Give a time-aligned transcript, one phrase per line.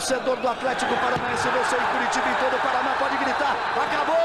[0.00, 4.16] torcedor do Atlético Paranaense, você em Curitiba e todo o Paraná pode gritar: acabou!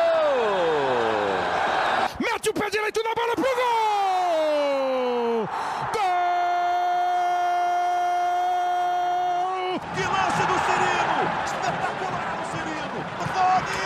[2.18, 3.90] Mete o pé direito na bola pro gol!
[5.94, 6.02] Gol!
[9.96, 11.20] Que lance do Cirino!
[11.44, 13.00] Espetacular o Cirino!
[13.36, 13.86] Rony!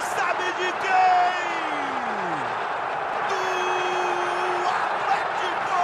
[0.00, 0.96] Sabe de quem?
[3.28, 3.42] Do
[4.68, 5.76] Atlético!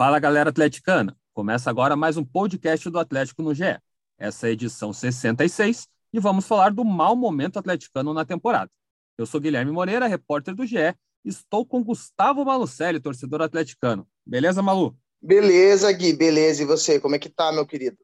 [0.00, 1.14] Fala galera atleticana!
[1.34, 3.78] Começa agora mais um podcast do Atlético no GE.
[4.16, 8.70] Essa é a edição 66 e vamos falar do mau momento atleticano na temporada.
[9.18, 14.08] Eu sou Guilherme Moreira, repórter do GE, e estou com Gustavo Malucelli, torcedor atleticano.
[14.24, 14.96] Beleza, Malu?
[15.20, 16.62] Beleza, Gui, beleza.
[16.62, 17.98] E você, como é que tá, meu querido?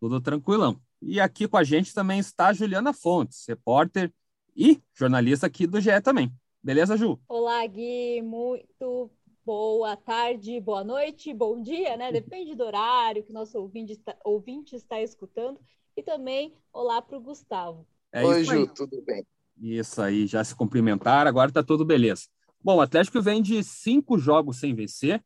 [0.00, 0.80] Tudo tranquilão.
[1.02, 4.10] E aqui com a gente também está a Juliana Fontes, repórter
[4.56, 6.32] e jornalista aqui do GE também.
[6.62, 7.20] Beleza, Ju?
[7.28, 9.10] Olá, Gui, muito
[9.44, 12.12] boa tarde, boa noite, bom dia, né?
[12.12, 15.60] Depende do horário que nosso ouvinte está, ouvinte está escutando.
[15.96, 17.86] E também olá para o Gustavo.
[18.12, 18.58] É Oi, isso aí.
[18.60, 19.26] Ju, tudo bem?
[19.60, 22.24] Isso aí, já se cumprimentaram, agora tá tudo beleza.
[22.62, 25.22] Bom, o Atlético vem de cinco jogos sem vencer,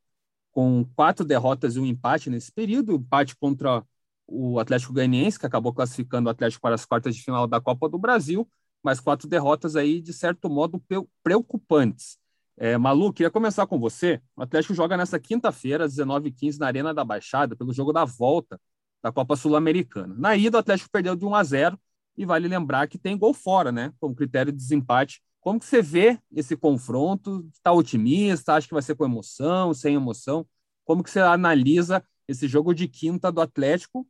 [0.50, 3.84] com quatro derrotas e um empate nesse período, empate contra
[4.26, 7.88] o Atlético Goianiense, que acabou classificando o Atlético para as quartas de final da Copa
[7.88, 8.48] do Brasil,
[8.82, 12.18] mas quatro derrotas aí, de certo modo, pre- preocupantes.
[12.58, 14.20] É, Malu, queria começar com você.
[14.34, 18.58] O Atlético joga nessa quinta-feira, às 19h15, na Arena da Baixada, pelo jogo da volta
[19.02, 20.14] da Copa Sul-Americana.
[20.18, 21.80] Na ida, o Atlético perdeu de 1 a 0
[22.16, 23.92] e vale lembrar que tem gol fora, né?
[24.00, 25.22] Como critério de desempate.
[25.38, 27.46] Como que você vê esse confronto?
[27.52, 28.54] Está otimista?
[28.54, 30.46] Acha que vai ser com emoção, sem emoção?
[30.84, 34.06] Como que você analisa esse jogo de quinta do Atlético,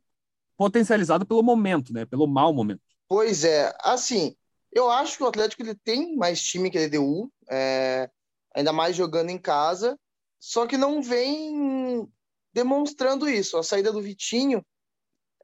[0.55, 2.05] potencializado pelo momento, né?
[2.05, 2.81] Pelo mau momento?
[3.07, 4.35] Pois é, assim,
[4.71, 8.09] eu acho que o Atlético ele tem mais time que a LDU, é,
[8.57, 9.99] ainda mais jogando em casa,
[10.39, 12.11] só que não vem
[12.51, 13.55] demonstrando isso.
[13.55, 14.65] A saída do Vitinho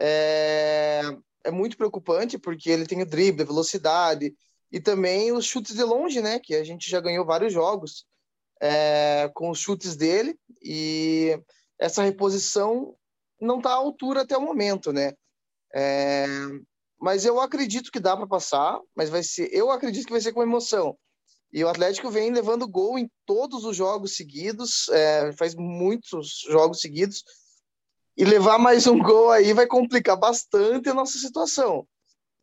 [0.02, 1.04] é,
[1.44, 4.36] é muito preocupante, porque ele tem o drible, a velocidade,
[4.72, 6.40] e também os chutes de longe, né?
[6.40, 8.04] Que a gente já ganhou vários jogos
[8.60, 11.40] é, com os chutes dele, e
[11.78, 12.96] essa reposição
[13.40, 15.14] não está à altura até o momento, né?
[15.72, 16.26] É,
[17.00, 20.34] mas eu acredito que dá para passar, mas vai ser, eu acredito que vai ser
[20.34, 20.98] com emoção.
[21.54, 26.82] E o Atlético vem levando gol em todos os jogos seguidos, é, faz muitos jogos
[26.82, 27.24] seguidos,
[28.18, 31.88] e levar mais um gol aí vai complicar bastante a nossa situação.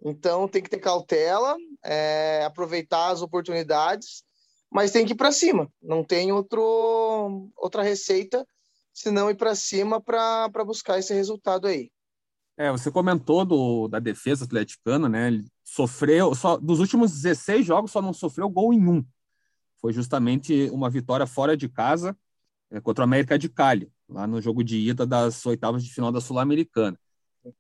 [0.00, 4.22] Então tem que ter cautela, é, aproveitar as oportunidades,
[4.70, 5.68] mas tem que ir para cima.
[5.82, 8.46] Não tem outro, outra receita
[8.94, 11.90] senão ir para cima para buscar esse resultado aí.
[12.56, 15.42] É, você comentou do, da defesa atleticana, né?
[15.72, 19.04] Sofreu, só, dos últimos 16 jogos, só não sofreu gol em um.
[19.80, 22.18] Foi justamente uma vitória fora de casa
[22.72, 26.10] é, contra o América de Cali, lá no jogo de ida das oitavas de final
[26.10, 26.98] da Sul-Americana.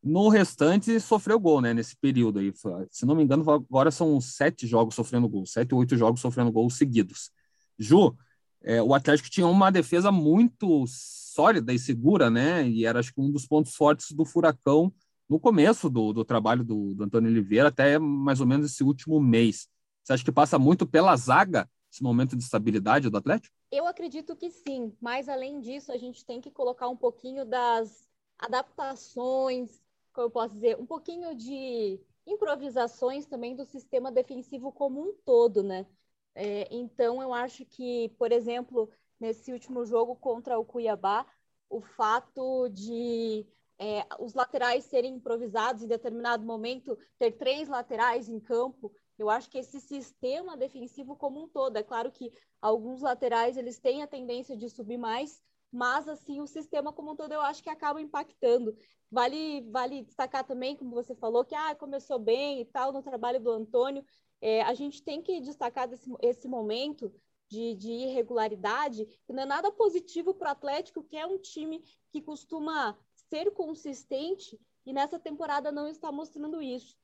[0.02, 1.72] No restante, sofreu gol, né?
[1.72, 2.52] Nesse período aí.
[2.90, 6.50] Se não me engano, agora são sete jogos sofrendo gol, sete ou oito jogos sofrendo
[6.50, 7.30] gols seguidos.
[7.78, 8.16] Ju,
[8.60, 12.68] é, o Atlético tinha uma defesa muito sólida e segura, né?
[12.68, 14.92] E era, acho que, um dos pontos fortes do Furacão
[15.30, 19.20] no começo do, do trabalho do, do Antônio Oliveira, até mais ou menos esse último
[19.20, 19.68] mês.
[20.02, 23.54] Você acha que passa muito pela zaga esse momento de estabilidade do Atlético?
[23.70, 28.08] Eu acredito que sim, mas além disso, a gente tem que colocar um pouquinho das
[28.36, 29.80] adaptações,
[30.12, 35.62] como eu posso dizer, um pouquinho de improvisações também do sistema defensivo como um todo,
[35.62, 35.86] né?
[36.34, 41.24] É, então, eu acho que, por exemplo, nesse último jogo contra o Cuiabá,
[41.68, 43.46] o fato de
[43.80, 49.48] é, os laterais serem improvisados em determinado momento, ter três laterais em campo, eu acho
[49.48, 52.30] que esse sistema defensivo como um todo, é claro que
[52.60, 55.42] alguns laterais eles têm a tendência de subir mais,
[55.72, 58.76] mas assim o sistema como um todo eu acho que acaba impactando.
[59.10, 63.40] Vale vale destacar também, como você falou, que ah, começou bem e tal no trabalho
[63.40, 64.04] do Antônio.
[64.42, 67.10] É, a gente tem que destacar desse, esse momento
[67.48, 71.82] de, de irregularidade, que não é nada positivo para o Atlético, que é um time
[72.12, 72.96] que costuma
[73.30, 76.96] ser consistente e nessa temporada não está mostrando isso.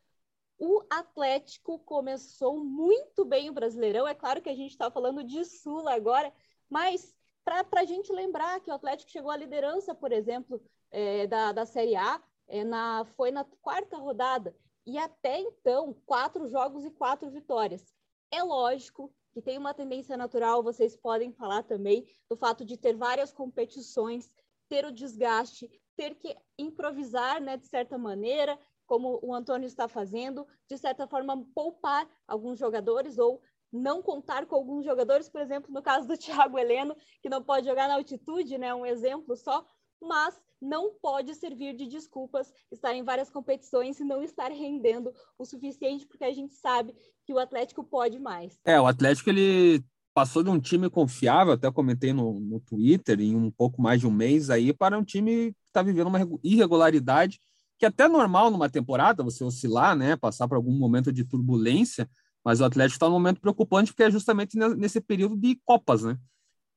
[0.58, 4.08] O Atlético começou muito bem o Brasileirão.
[4.08, 6.32] É claro que a gente está falando de Sula agora,
[6.68, 7.14] mas
[7.44, 11.64] para a gente lembrar que o Atlético chegou à liderança, por exemplo, é, da, da
[11.64, 14.56] Série A, é, na, foi na quarta rodada.
[14.84, 17.94] E até então, quatro jogos e quatro vitórias.
[18.30, 22.96] É lógico que tem uma tendência natural, vocês podem falar também, do fato de ter
[22.96, 24.32] várias competições,
[24.68, 30.46] ter o desgaste, ter que improvisar, né, de certa maneira, como o Antônio está fazendo,
[30.68, 35.82] de certa forma poupar alguns jogadores ou não contar com alguns jogadores, por exemplo, no
[35.82, 38.74] caso do Thiago Heleno, que não pode jogar na altitude, né?
[38.74, 39.64] Um exemplo só,
[40.00, 45.44] mas não pode servir de desculpas estar em várias competições e não estar rendendo o
[45.44, 46.94] suficiente, porque a gente sabe
[47.24, 48.58] que o Atlético pode mais.
[48.64, 49.84] É, o Atlético ele
[50.16, 54.06] passou de um time confiável, até comentei no, no Twitter, em um pouco mais de
[54.06, 57.38] um mês aí, para um time que está vivendo uma irregularidade
[57.78, 62.08] que é até normal numa temporada, você oscilar, né, passar por algum momento de turbulência,
[62.42, 66.16] mas o Atlético está num momento preocupante porque é justamente nesse período de Copas, né?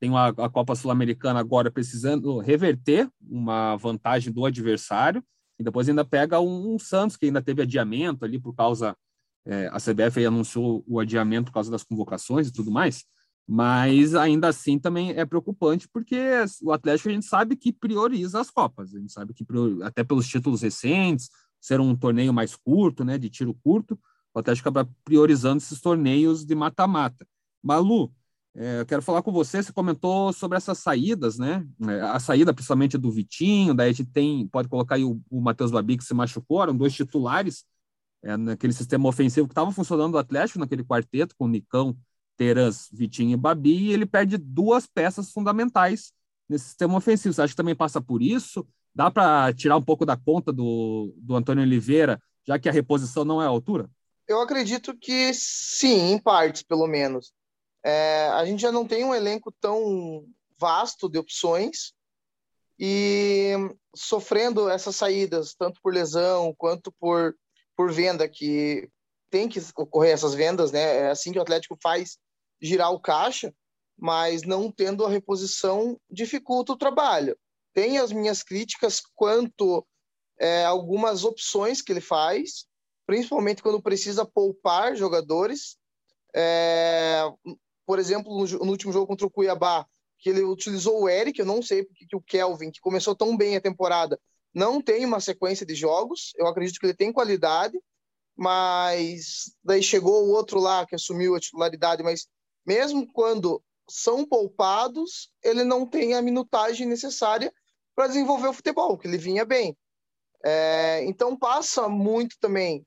[0.02, 5.24] Tem a, a Copa Sul-Americana agora precisando reverter uma vantagem do adversário,
[5.58, 8.94] e depois ainda pega um, um Santos, que ainda teve adiamento ali por causa.
[9.46, 13.06] É, a CBF anunciou o adiamento por causa das convocações e tudo mais,
[13.52, 16.16] mas ainda assim também é preocupante, porque
[16.62, 19.44] o Atlético a gente sabe que prioriza as Copas, a gente sabe que
[19.82, 24.00] até pelos títulos recentes, ser um torneio mais curto, né, de tiro curto,
[24.36, 27.28] o Atlético acaba priorizando esses torneios de mata-mata.
[27.64, 28.14] Malu,
[28.54, 31.66] é, eu quero falar com você, você comentou sobre essas saídas, né?
[31.88, 35.42] É, a saída principalmente do Vitinho, daí a gente tem, pode colocar aí o, o
[35.42, 37.66] Matheus Babi que se machucou, eram dois titulares
[38.24, 41.98] é, naquele sistema ofensivo que estava funcionando do Atlético, naquele quarteto, com Nicão,
[42.40, 46.14] Terãs, Vitinho e Babi, e ele perde duas peças fundamentais
[46.48, 47.34] nesse sistema ofensivo.
[47.34, 48.66] Você acha que também passa por isso?
[48.96, 53.26] Dá para tirar um pouco da conta do, do Antônio Oliveira, já que a reposição
[53.26, 53.90] não é à altura?
[54.26, 57.34] Eu acredito que sim, em partes, pelo menos.
[57.84, 60.26] É, a gente já não tem um elenco tão
[60.58, 61.94] vasto de opções
[62.80, 63.52] e
[63.94, 67.36] sofrendo essas saídas, tanto por lesão quanto por,
[67.76, 68.90] por venda, que
[69.30, 71.00] tem que ocorrer essas vendas, né?
[71.00, 72.18] É assim que o Atlético faz
[72.62, 73.54] girar o caixa,
[73.98, 77.38] mas não tendo a reposição dificulta o trabalho.
[77.74, 79.86] Tem as minhas críticas quanto
[80.40, 82.66] é, algumas opções que ele faz,
[83.06, 85.78] principalmente quando precisa poupar jogadores.
[86.36, 87.24] É,
[87.86, 89.86] por exemplo, no, último jogo contra o Cuiabá,
[90.18, 93.36] que ele utilizou o Eric, eu não sei porque que o Kelvin, que começou tão
[93.36, 94.20] bem a temporada,
[94.54, 96.34] não tem uma sequência de jogos.
[96.38, 97.80] Eu acredito que ele tem qualidade,
[98.36, 102.28] mas daí chegou o outro lá que assumiu a titularidade, mas
[102.70, 107.52] mesmo quando são poupados, ele não tem a minutagem necessária
[107.96, 109.76] para desenvolver o futebol, que ele vinha bem.
[110.46, 112.86] É, então passa muito também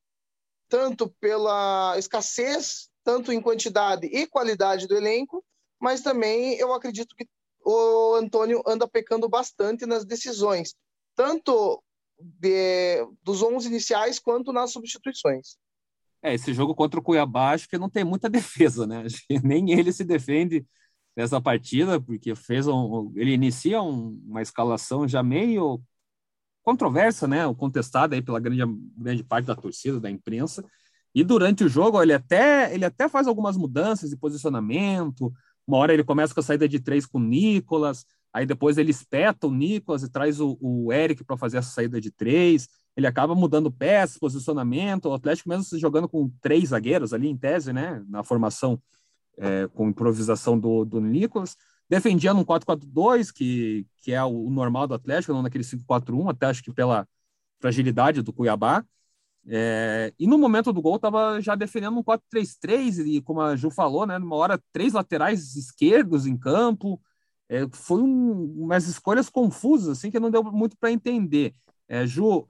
[0.68, 5.44] tanto pela escassez, tanto em quantidade e qualidade do elenco,
[5.80, 7.28] mas também eu acredito que
[7.64, 10.76] o Antônio anda pecando bastante nas decisões,
[11.16, 11.82] tanto
[12.16, 15.56] de, dos 11 iniciais quanto nas substituições.
[16.22, 19.04] É, esse jogo contra o Cuiabá acho que não tem muita defesa, né?
[19.42, 20.64] Nem ele se defende
[21.16, 25.82] nessa partida, porque fez um, ele inicia um, uma escalação já meio
[26.62, 28.62] controversa, né, contestada aí pela grande,
[28.96, 30.64] grande parte da torcida, da imprensa.
[31.14, 35.32] E durante o jogo ele até ele até faz algumas mudanças de posicionamento.
[35.66, 38.90] Uma hora ele começa com a saída de três com o Nicolas, aí depois ele
[38.90, 42.68] espeta o Nicolas e traz o, o Eric para fazer essa saída de três.
[42.96, 45.06] Ele acaba mudando peças, posicionamento.
[45.06, 48.80] O Atlético mesmo jogando com três zagueiros ali em tese, né, na formação
[49.38, 51.56] é, com improvisação do, do Nicolas
[51.92, 56.62] defendia num 4-4-2, que, que é o normal do Atlético, não naquele 5-4-1, até acho
[56.62, 57.06] que pela
[57.60, 58.82] fragilidade do Cuiabá.
[59.46, 63.70] É, e no momento do gol estava já defendendo um 4-3-3, e como a Ju
[63.70, 66.98] falou, né, numa hora, três laterais esquerdos em campo.
[67.46, 71.54] É, foi um, umas escolhas confusas, assim, que não deu muito para entender.
[71.86, 72.46] É, Ju,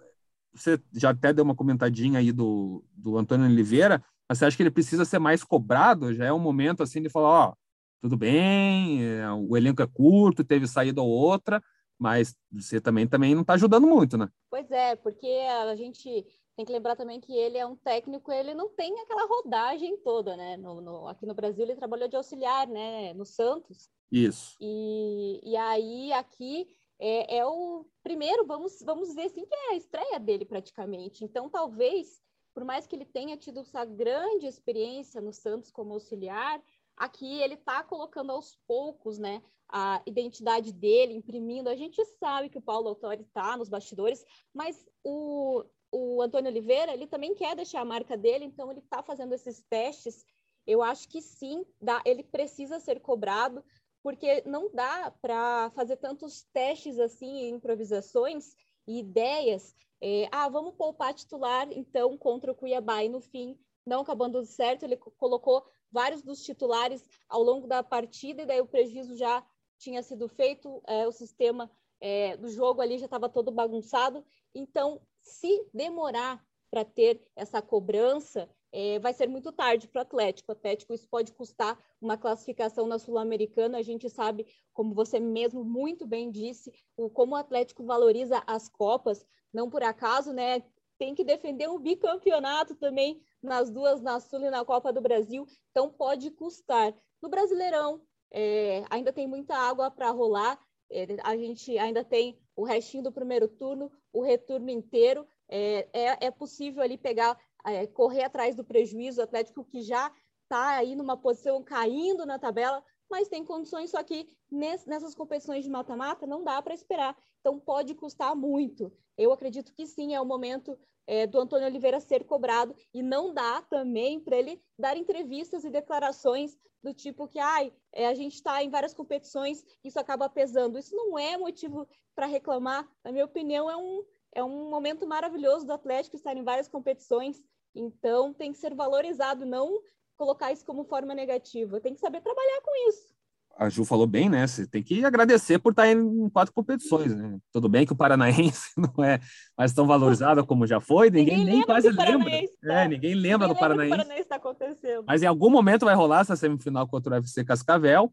[0.55, 4.63] você já até deu uma comentadinha aí do, do Antônio Oliveira, mas você acha que
[4.63, 6.15] ele precisa ser mais cobrado?
[6.15, 7.55] Já é um momento, assim, de falar, ó,
[8.01, 11.63] tudo bem, é, o elenco é curto, teve saída ou outra,
[11.99, 14.29] mas você também, também não está ajudando muito, né?
[14.51, 18.55] Pois é, porque a gente tem que lembrar também que ele é um técnico, ele
[18.55, 20.57] não tem aquela rodagem toda, né?
[20.57, 23.15] No, no, aqui no Brasil ele trabalhou de auxiliar, né?
[23.15, 23.89] No Santos.
[24.11, 24.57] Isso.
[24.61, 26.67] E, e aí aqui
[27.05, 31.25] é, é, o primeiro, vamos, vamos dizer assim, que é a estreia dele praticamente.
[31.25, 32.21] Então talvez,
[32.55, 36.63] por mais que ele tenha tido essa grande experiência no Santos como auxiliar,
[36.97, 41.69] Aqui ele está colocando aos poucos, né, a identidade dele, imprimindo.
[41.69, 46.93] A gente sabe que o Paulo Autori está nos bastidores, mas o, o Antônio Oliveira,
[46.93, 50.25] ele também quer deixar a marca dele, então ele está fazendo esses testes.
[50.67, 53.65] Eu acho que sim, dá, ele precisa ser cobrado,
[54.03, 58.55] porque não dá para fazer tantos testes assim, improvisações
[58.87, 59.75] e ideias.
[60.01, 63.05] É, ah, vamos poupar titular, então, contra o Cuiabá.
[63.05, 63.57] E no fim,
[63.87, 68.67] não acabando certo, ele colocou vários dos titulares ao longo da partida, e daí o
[68.67, 69.47] prejuízo já
[69.79, 74.25] tinha sido feito, é, o sistema é, do jogo ali já estava todo bagunçado.
[74.55, 80.51] Então, se demorar para ter essa cobrança, é, vai ser muito tarde para o Atlético.
[80.51, 83.79] O Atlético isso pode custar uma classificação na Sul-Americana.
[83.79, 88.69] A gente sabe, como você mesmo muito bem disse, o, como o Atlético valoriza as
[88.69, 89.27] Copas.
[89.53, 90.63] Não por acaso, né?
[90.99, 95.47] Tem que defender um bicampeonato também nas duas, na Sul e na Copa do Brasil.
[95.71, 96.95] Então pode custar.
[97.21, 98.01] No Brasileirão,
[98.31, 100.59] é, ainda tem muita água para rolar.
[100.91, 105.27] É, a gente ainda tem o restinho do primeiro turno, o retorno inteiro.
[105.49, 110.13] É, é, é possível ali pegar é, correr atrás do prejuízo, o Atlético que já
[110.43, 115.71] está aí numa posição caindo na tabela, mas tem condições, só que nessas competições de
[115.71, 118.93] mata-mata não dá para esperar, então pode custar muito.
[119.17, 123.35] Eu acredito que sim, é o momento é, do Antônio Oliveira ser cobrado e não
[123.35, 128.35] dá também para ele dar entrevistas e declarações do tipo que ai, é, a gente
[128.35, 130.79] está em várias competições, isso acaba pesando.
[130.79, 135.67] Isso não é motivo para reclamar, na minha opinião, é um, é um momento maravilhoso
[135.67, 137.43] do Atlético estar em várias competições,
[137.75, 139.81] então tem que ser valorizado, não
[140.17, 141.81] colocar isso como forma negativa.
[141.81, 143.13] Tem que saber trabalhar com isso.
[143.57, 144.47] A Ju falou bem, né?
[144.47, 147.39] Você tem que agradecer por estar em quatro competições, né?
[147.53, 149.21] Tudo bem que o Paranaense não é
[149.57, 152.31] mais tão valorizado como já foi, ninguém, ninguém nem quase lembra.
[152.63, 152.83] Tá...
[152.83, 153.91] É, ninguém lembra ninguém do Paranaense.
[153.91, 155.05] Lembra Paranaense tá acontecendo.
[155.07, 158.13] Mas em algum momento vai rolar essa semifinal contra o UFC Cascavel.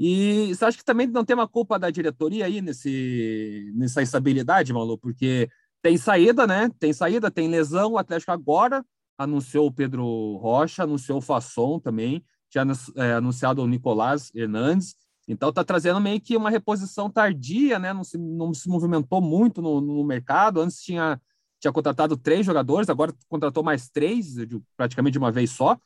[0.00, 4.72] E você acha que também não tem uma culpa da diretoria aí nesse, nessa instabilidade,
[4.72, 4.96] Malu?
[4.96, 5.50] Porque
[5.82, 6.70] tem saída, né?
[6.78, 7.92] Tem saída, tem lesão.
[7.92, 8.84] O Atlético agora
[9.18, 12.64] anunciou o Pedro Rocha, anunciou o Fasson também, tinha
[12.94, 14.94] é, anunciado o Nicolás Hernandes.
[15.26, 17.92] Então está trazendo meio que uma reposição tardia, né?
[17.92, 20.60] Não se, não se movimentou muito no, no mercado.
[20.60, 21.20] Antes tinha,
[21.58, 24.36] tinha contratado três jogadores, agora contratou mais três,
[24.76, 25.76] praticamente de uma vez só.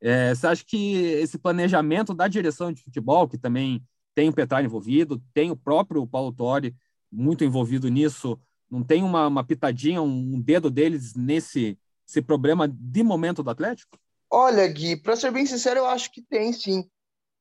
[0.00, 3.82] É, você acha que esse planejamento da direção de futebol, que também
[4.14, 6.74] tem o Petralha envolvido, tem o próprio Paulo Torre
[7.10, 8.38] muito envolvido nisso,
[8.70, 11.78] não tem uma, uma pitadinha, um dedo deles nesse
[12.08, 13.98] esse problema de momento do Atlético?
[14.30, 16.88] Olha, Gui, para ser bem sincero, eu acho que tem sim.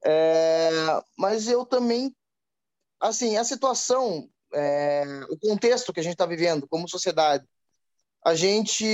[0.05, 0.69] É,
[1.17, 2.13] mas eu também,
[2.99, 7.45] assim, a situação, é, o contexto que a gente está vivendo como sociedade,
[8.27, 8.85] a gente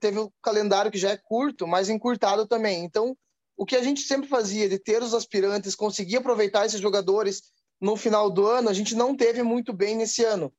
[0.00, 2.82] teve um calendário que já é curto, mas encurtado também.
[2.82, 3.16] Então,
[3.56, 7.96] o que a gente sempre fazia de ter os aspirantes, conseguir aproveitar esses jogadores no
[7.96, 10.52] final do ano, a gente não teve muito bem nesse ano.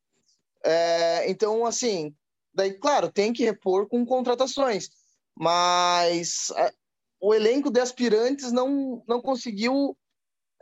[0.63, 2.15] É, então, assim,
[2.53, 4.87] daí, claro, tem que repor com contratações,
[5.35, 6.71] mas é,
[7.19, 9.93] o elenco de aspirantes não, não conseguiu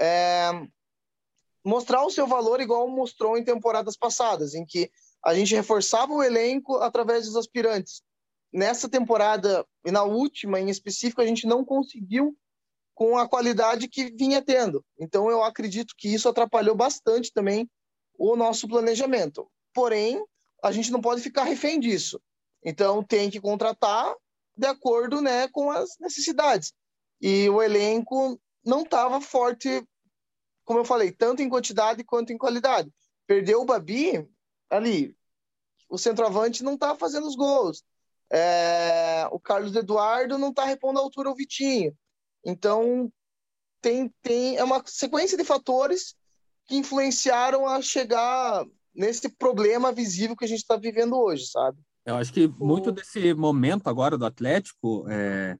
[0.01, 0.49] é,
[1.63, 4.89] mostrar o seu valor igual mostrou em temporadas passadas, em que
[5.23, 8.01] a gente reforçava o elenco através dos aspirantes.
[8.51, 12.35] Nessa temporada e na última em específico, a gente não conseguiu
[12.95, 14.83] com a qualidade que vinha tendo.
[14.99, 17.69] Então, eu acredito que isso atrapalhou bastante também
[18.17, 19.47] o nosso planejamento.
[19.73, 20.23] Porém,
[20.63, 22.19] a gente não pode ficar refém disso.
[22.63, 24.15] Então, tem que contratar
[24.55, 26.73] de acordo né, com as necessidades.
[27.21, 29.83] E o elenco não estava forte,
[30.65, 32.91] como eu falei, tanto em quantidade quanto em qualidade.
[33.27, 34.27] Perdeu o Babi
[34.69, 35.15] ali,
[35.89, 37.83] o centroavante não está fazendo os gols.
[38.31, 41.95] É, o Carlos Eduardo não está repondo a altura ao Vitinho.
[42.43, 43.11] Então,
[43.81, 46.15] tem, tem, é uma sequência de fatores
[46.65, 51.77] que influenciaram a chegar nesse problema visível que a gente está vivendo hoje, sabe?
[52.05, 55.57] Eu acho que muito desse momento agora do Atlético, é,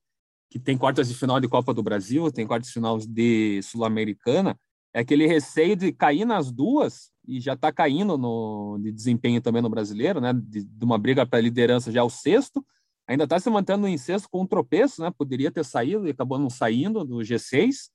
[0.49, 4.57] que tem quartas de final de Copa do Brasil, tem quartas de final de Sul-Americana,
[4.97, 9.61] é aquele receio de cair nas duas e já está caindo no, de desempenho também
[9.61, 10.33] no brasileiro, né?
[10.33, 12.65] De, de uma briga para liderança já é o sexto,
[13.07, 15.13] ainda está se mantendo em sexto com um tropeço, né?
[15.15, 17.91] Poderia ter saído e acabou não saindo do G6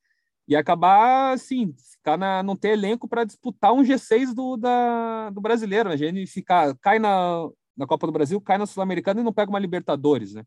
[0.47, 5.41] e acabar, assim, ficar na, não ter elenco para disputar um G6 do, da, do
[5.41, 5.89] brasileiro.
[5.89, 5.97] Né?
[5.97, 9.51] A gente ficar, cai na, na Copa do Brasil, cai na Sul-Americana e não pega
[9.51, 10.45] uma Libertadores, né?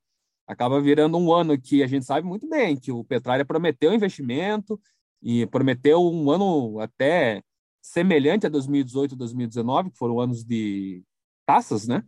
[0.47, 4.79] Acaba virando um ano que a gente sabe muito bem que o Petralha prometeu investimento
[5.21, 7.41] e prometeu um ano até
[7.81, 11.03] semelhante a 2018 2019, que foram anos de
[11.45, 12.03] taças, né?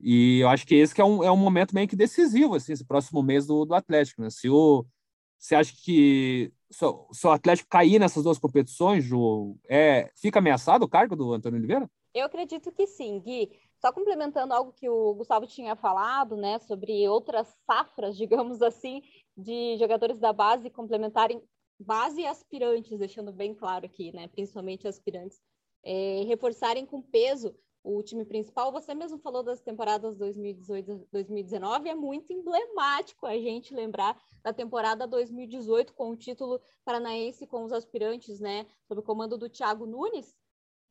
[0.00, 2.72] E eu acho que esse que é um, é um momento meio que decisivo, assim,
[2.72, 4.30] esse próximo mês do, do Atlético, né?
[4.30, 4.86] Se o,
[5.38, 10.88] você acha que se o Atlético cair nessas duas competições, Ju, é, fica ameaçado o
[10.88, 11.90] cargo do Antônio Oliveira?
[12.14, 13.50] Eu acredito que sim, Gui.
[13.80, 19.02] Só complementando algo que o Gustavo tinha falado, né, sobre outras safras, digamos assim,
[19.36, 21.42] de jogadores da base complementarem
[21.80, 25.40] base aspirantes, deixando bem claro aqui, né, principalmente aspirantes,
[25.82, 28.70] é, reforçarem com peso o time principal.
[28.72, 35.94] Você mesmo falou das temporadas 2018-2019, é muito emblemático a gente lembrar da temporada 2018
[35.94, 40.36] com o título paranaense com os aspirantes, né, sob o comando do Thiago Nunes.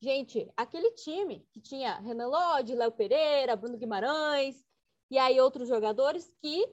[0.02, 4.64] Gente, aquele time que tinha Renan Lodge, Léo Pereira, Bruno Guimarães
[5.10, 6.66] e aí outros jogadores que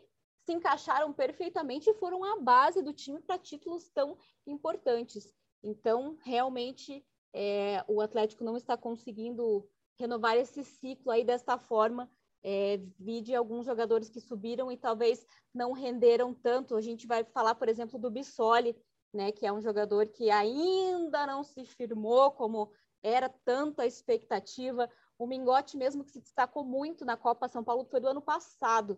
[0.47, 5.35] se encaixaram perfeitamente e foram a base do time para títulos tão importantes.
[5.61, 12.09] Então, realmente, é, o Atlético não está conseguindo renovar esse ciclo aí desta forma.
[12.41, 16.77] É, vi de alguns jogadores que subiram e talvez não renderam tanto.
[16.77, 18.73] A gente vai falar, por exemplo, do Bissoli,
[19.13, 22.71] né, que é um jogador que ainda não se firmou como
[23.03, 24.89] era tanta expectativa.
[25.19, 28.97] O Mingote mesmo que se destacou muito na Copa São Paulo foi do ano passado.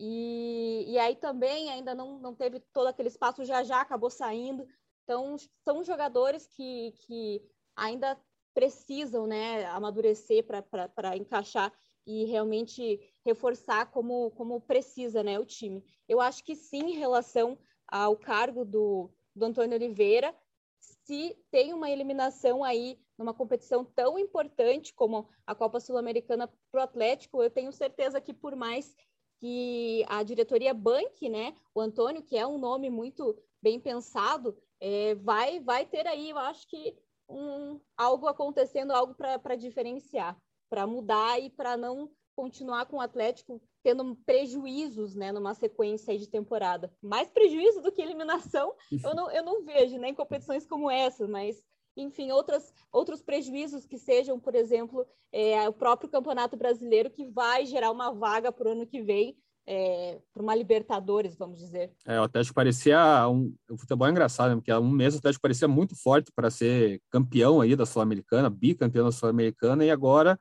[0.00, 4.64] E, e aí também ainda não, não teve todo aquele espaço, já já acabou saindo.
[5.02, 7.42] Então, são jogadores que, que
[7.74, 8.16] ainda
[8.54, 11.72] precisam né, amadurecer para encaixar
[12.06, 15.84] e realmente reforçar como, como precisa né, o time.
[16.08, 20.34] Eu acho que sim, em relação ao cargo do, do Antônio Oliveira,
[20.78, 26.84] se tem uma eliminação aí numa competição tão importante como a Copa Sul-Americana para o
[26.84, 28.94] Atlético, eu tenho certeza que por mais
[29.40, 35.14] que a diretoria banque, né, o Antônio, que é um nome muito bem pensado, é,
[35.16, 36.96] vai, vai ter aí, eu acho que
[37.28, 40.36] um, algo acontecendo, algo para diferenciar,
[40.70, 46.28] para mudar e para não continuar com o Atlético tendo prejuízos né, numa sequência de
[46.28, 46.92] temporada.
[47.02, 51.26] Mais prejuízo do que eliminação, eu não, eu não vejo né, em competições como essa,
[51.26, 51.62] mas
[51.98, 57.66] enfim, outras, outros prejuízos que sejam, por exemplo, é, o próprio Campeonato Brasileiro, que vai
[57.66, 59.36] gerar uma vaga para o ano que vem,
[59.66, 61.92] é, para uma Libertadores, vamos dizer.
[62.06, 64.56] É, o Atlético parecia um, o futebol é engraçado, né?
[64.56, 68.48] porque há um mês o Atlético parecia muito forte para ser campeão aí da Sul-Americana,
[68.48, 70.40] bicampeão da Sul-Americana, e agora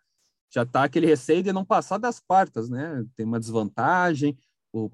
[0.50, 3.04] já está aquele receio de não passar das quartas, né?
[3.18, 4.38] Tem uma desvantagem.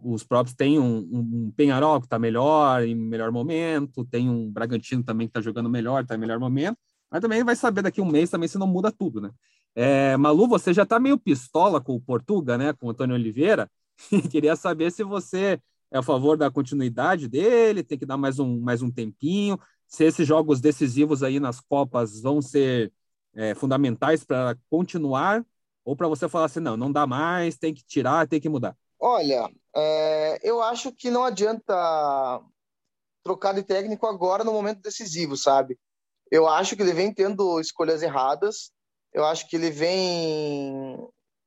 [0.03, 5.03] Os próprios têm um, um, Penharol que está melhor, em melhor momento, tem um Bragantino
[5.03, 6.77] também que está jogando melhor, está em melhor momento,
[7.09, 9.31] mas também vai saber daqui um mês também se não muda tudo, né?
[9.75, 12.73] É, Malu, você já está meio pistola com o Portuga, né?
[12.73, 13.69] Com o Antônio Oliveira.
[14.31, 15.59] Queria saber se você
[15.91, 20.03] é a favor da continuidade dele, tem que dar mais um, mais um tempinho, se
[20.03, 22.91] esses jogos decisivos aí nas Copas vão ser
[23.35, 25.45] é, fundamentais para continuar,
[25.86, 28.75] ou para você falar assim, não, não dá mais, tem que tirar, tem que mudar?
[28.99, 31.73] Olha, é, eu acho que não adianta
[33.23, 35.79] trocar de técnico agora no momento decisivo, sabe?
[36.29, 38.71] Eu acho que ele vem tendo escolhas erradas,
[39.13, 40.97] eu acho que ele vem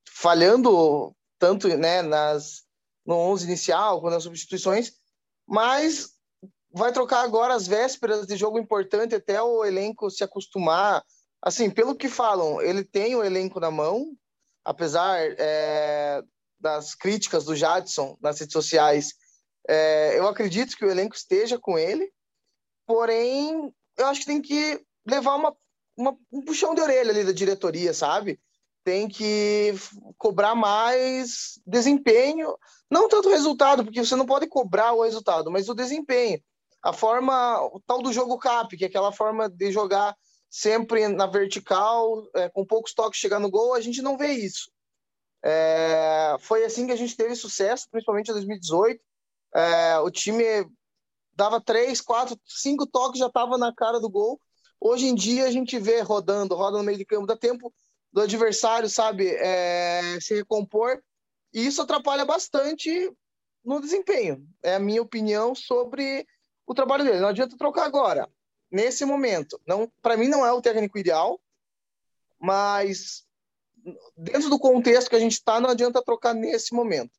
[0.09, 2.63] falhando tanto né, nas,
[3.05, 4.93] no 11 inicial, quanto nas substituições,
[5.47, 6.15] mas
[6.73, 11.03] vai trocar agora as vésperas de jogo importante até o elenco se acostumar.
[11.43, 14.13] Assim, pelo que falam, ele tem o elenco na mão,
[14.65, 16.23] apesar é,
[16.59, 19.15] das críticas do Jadson nas redes sociais,
[19.69, 22.11] é, eu acredito que o elenco esteja com ele,
[22.87, 25.57] porém, eu acho que tem que levar uma,
[25.97, 28.41] uma um puxão de orelha ali da diretoria, sabe?
[28.87, 29.75] tem que
[30.17, 32.57] cobrar mais desempenho,
[32.89, 36.41] não tanto resultado, porque você não pode cobrar o resultado, mas o desempenho.
[36.81, 40.17] A forma, o tal do jogo cap, que é aquela forma de jogar
[40.49, 44.71] sempre na vertical, é, com poucos toques chegar no gol, a gente não vê isso.
[45.49, 49.01] É, foi assim que a gente teve sucesso, principalmente em 2018.
[49.55, 50.45] É, o time
[51.37, 54.41] dava três, quatro, cinco toques, já estava na cara do gol.
[54.81, 57.73] Hoje em dia a gente vê rodando, roda no meio de campo, dá tempo
[58.13, 61.01] do adversário, sabe, é, se recompor.
[61.55, 63.13] E isso atrapalha bastante
[63.65, 64.45] no desempenho.
[64.65, 66.27] É a minha opinião sobre
[66.67, 67.21] o trabalho dele.
[67.21, 68.29] Não adianta trocar agora,
[68.69, 69.61] nesse momento.
[69.65, 71.41] Não, para mim não é o técnico ideal,
[72.37, 73.26] mas
[74.17, 77.13] dentro do contexto que a gente está, não adianta trocar nesse momento.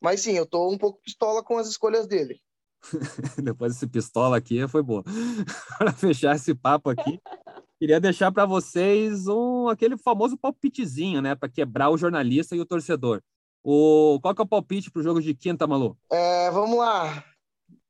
[0.00, 2.40] Mas sim, eu estou um pouco pistola com as escolhas dele.
[3.42, 5.02] Depois desse pistola aqui foi bom.
[5.78, 7.20] para fechar esse papo aqui,
[7.84, 12.64] Queria deixar para vocês um aquele famoso palpitezinho, né, para quebrar o jornalista e o
[12.64, 13.20] torcedor.
[13.62, 15.94] O qual que é o palpite para o jogo de quinta, Malu?
[16.10, 17.24] É, vamos lá.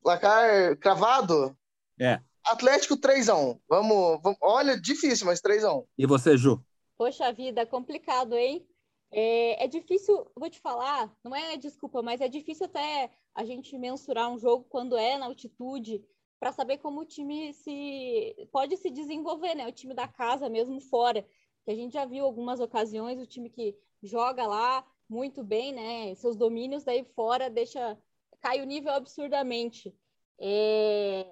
[0.03, 1.57] Placar cravado?
[2.01, 2.21] É.
[2.45, 3.61] Atlético 3 x 1.
[3.69, 5.85] Vamos, vamos, olha, difícil, mas 3 x 1.
[5.99, 6.61] E você, Ju?
[6.97, 8.67] Poxa vida, complicado, hein?
[9.11, 13.79] É, é, difícil, vou te falar, não é desculpa, mas é difícil até a gente
[13.79, 16.05] mensurar um jogo quando é na altitude
[16.41, 19.67] para saber como o time se pode se desenvolver, né?
[19.67, 21.23] O time da casa mesmo fora,
[21.65, 26.15] que a gente já viu algumas ocasiões o time que joga lá muito bem, né?
[26.17, 27.99] Seus domínios daí fora deixa
[28.41, 29.95] cai o nível absurdamente.
[30.39, 31.27] É...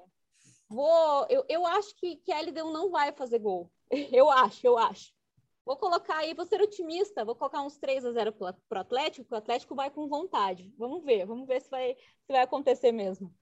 [0.68, 3.70] Vou, eu, eu acho que, que a LDU não vai fazer gol.
[4.10, 5.12] Eu acho, eu acho.
[5.64, 9.32] Vou colocar aí, vou ser otimista, vou colocar uns 3 a 0 para o Atlético,
[9.32, 10.74] o Atlético vai com vontade.
[10.76, 13.32] Vamos ver, vamos ver se vai, se vai acontecer mesmo.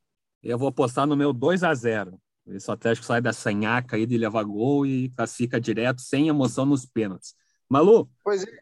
[0.43, 4.19] Eu vou apostar no meu 2 a 0 Esse Atlético sai da sanhaca aí de
[4.19, 7.35] levar gol e classifica direto, sem emoção nos pênaltis.
[7.69, 8.11] Malu?
[8.23, 8.61] Pois é.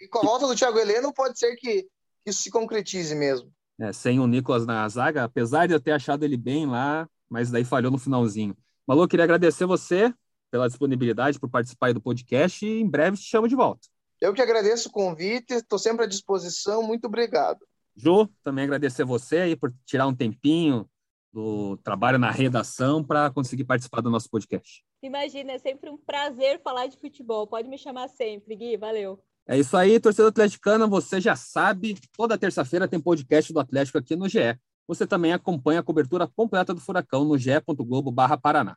[0.00, 1.88] E com a volta do Thiago Heleno, pode ser que
[2.26, 3.52] isso se concretize mesmo.
[3.80, 7.50] é, sem o Nicolas na zaga, apesar de eu ter achado ele bem lá, mas
[7.50, 8.56] daí falhou no finalzinho.
[8.86, 10.12] Malu, queria agradecer você
[10.52, 13.88] pela disponibilidade por participar do podcast e em breve te chamo de volta.
[14.20, 17.66] Eu que agradeço o convite, estou sempre à disposição, muito obrigado.
[17.96, 20.86] Ju, também agradecer você aí por tirar um tempinho
[21.32, 24.84] do trabalho na redação para conseguir participar do nosso podcast.
[25.02, 27.46] Imagina, é sempre um prazer falar de futebol.
[27.46, 28.76] Pode me chamar sempre, Gui.
[28.76, 29.18] Valeu.
[29.48, 34.14] É isso aí, torcedor atleticano, você já sabe, toda terça-feira tem podcast do Atlético aqui
[34.14, 34.56] no GE.
[34.86, 38.76] Você também acompanha a cobertura completa do Furacão no ge.globo/paraná.